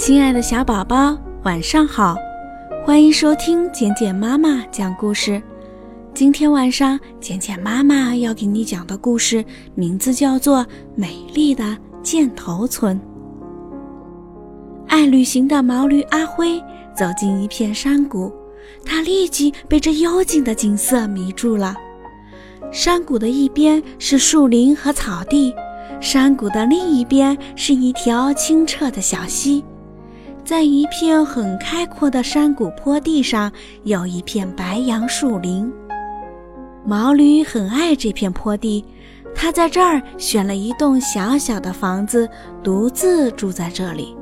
[0.00, 2.16] 亲爱的小宝宝，晚上好！
[2.86, 5.42] 欢迎收听简简妈妈讲故事。
[6.14, 9.44] 今天晚上，简简妈妈要给你讲的故事
[9.74, 12.98] 名字叫做《美丽的箭头村》。
[14.88, 16.58] 爱旅行的毛驴阿辉
[16.96, 18.32] 走进一片山谷，
[18.86, 21.76] 他立即被这幽静的景色迷住了。
[22.72, 25.54] 山谷的一边是树林和草地，
[26.00, 29.62] 山谷的另一边是一条清澈的小溪。
[30.50, 33.52] 在一片很开阔的山谷坡地上，
[33.84, 35.72] 有一片白杨树林。
[36.84, 38.84] 毛驴很爱这片坡地，
[39.32, 42.28] 它在这儿选了一栋小小的房子，
[42.64, 44.16] 独自住在这里。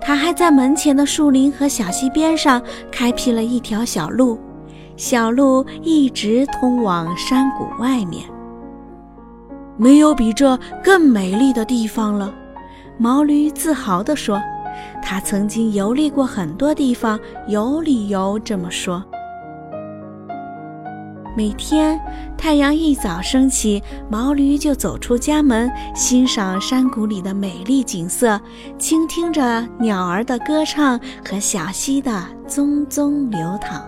[0.00, 4.38] 他还在门前的树林和小溪边上开辟了一条小路，
[4.96, 8.24] 小路一直通往山谷外面。
[9.76, 12.34] 没有比这更美丽的地方了，
[12.96, 14.40] 毛驴自豪地说。
[15.02, 19.04] 他曾经游历过很多地方，有理由这么说。
[21.36, 22.00] 每天
[22.36, 28.40] 太阳一早升起，毛驴就走出家门，欣赏山谷里的美丽景色，
[28.76, 32.10] 倾听着鸟儿的歌唱和小溪的
[32.48, 33.84] 淙淙流淌。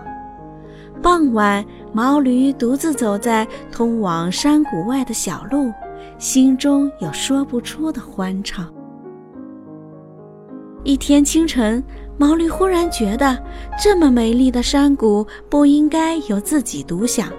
[1.01, 5.73] 傍晚，毛驴独自走在通往山谷外的小路，
[6.17, 8.71] 心中有说不出的欢畅。
[10.83, 11.83] 一天清晨，
[12.17, 13.37] 毛驴忽然觉得
[13.81, 17.29] 这么美丽的山谷不应该由自己独享。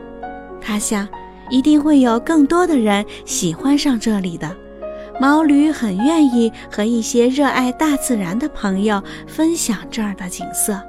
[0.60, 1.08] 他想，
[1.50, 4.56] 一定会有更多的人喜欢上这里的。
[5.20, 10.80] 毛驴很愿意和一些热爱大自然的朋友分享这儿的景色。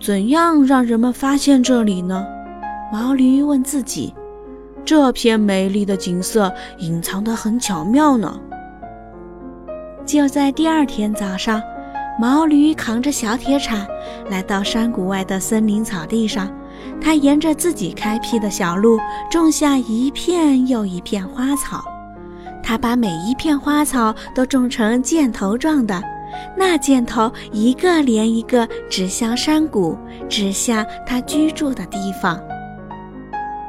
[0.00, 2.26] 怎样让人们发现这里呢？
[2.90, 4.14] 毛驴问自己。
[4.82, 8.40] 这片美丽的景色隐藏得很巧妙呢。
[10.10, 11.62] 就在第二天早上，
[12.18, 13.86] 毛驴扛着小铁铲
[14.28, 16.50] 来到山谷外的森林草地上。
[17.00, 18.98] 他沿着自己开辟的小路
[19.30, 21.84] 种下一片又一片花草。
[22.60, 26.02] 他把每一片花草都种成箭头状的，
[26.56, 29.96] 那箭头一个连一个指向山谷，
[30.28, 32.36] 指向他居住的地方。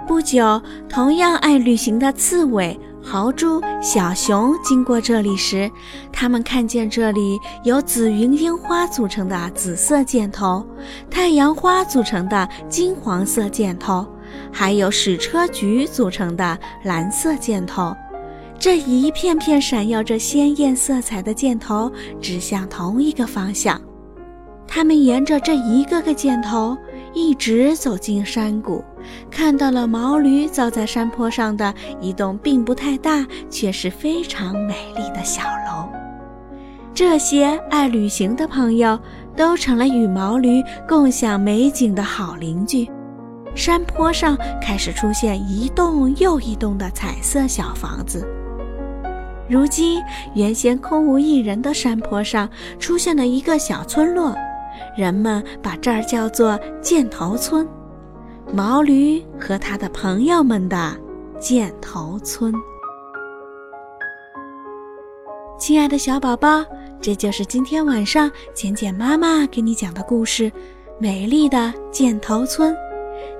[0.07, 0.59] 不久，
[0.89, 2.79] 同样爱旅行的刺猬。
[3.03, 5.69] 豪猪、小熊经过这里时，
[6.11, 10.65] 他们看见这里有紫云樱花组成的紫色箭头，
[11.09, 14.05] 太阳花组成的金黄色箭头，
[14.51, 17.95] 还有矢车菊组成的蓝色箭头。
[18.59, 21.91] 这一片片闪耀着鲜艳色彩的箭头
[22.21, 23.81] 指向同一个方向。
[24.67, 26.77] 他们沿着这一个个箭头。
[27.13, 28.83] 一直走进山谷，
[29.29, 35.89] 看到了毛驴造在山坡上的一栋并不太大，却是非常美丽的小楼。
[36.93, 38.99] 这些爱旅行的朋友
[39.35, 42.89] 都成了与毛驴共享美景的好邻居。
[43.55, 48.25] 山坡上开始出现一栋又一栋的彩色小房子。
[49.49, 50.01] 如今，
[50.33, 52.49] 原先空无一人的山坡上
[52.79, 54.33] 出现了一个小村落。
[54.97, 57.67] 人们把这儿叫做箭头村，
[58.53, 60.95] 毛驴和他的朋友们的
[61.39, 62.53] 箭头村。
[65.57, 66.65] 亲爱的小宝宝，
[66.99, 70.49] 这就是今天晚上简简妈妈给你讲的故事
[70.99, 72.73] 《美丽的箭头村》。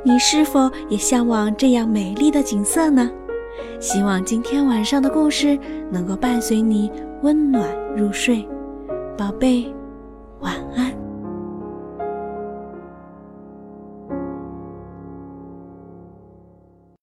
[0.03, 3.09] 你是否也向往这样美丽的景色呢？
[3.79, 5.57] 希望今天晚上的故事
[5.89, 6.91] 能够伴随你
[7.23, 8.47] 温暖入睡，
[9.17, 9.73] 宝贝，
[10.39, 10.91] 晚安。